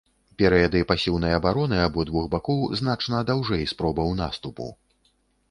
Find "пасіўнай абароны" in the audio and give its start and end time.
0.91-1.77